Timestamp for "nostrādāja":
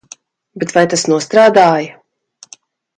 1.13-2.59